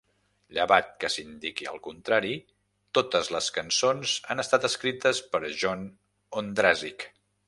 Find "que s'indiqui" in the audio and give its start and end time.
1.01-1.67